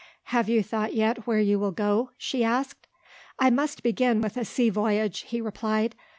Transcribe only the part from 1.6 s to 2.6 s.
go?" she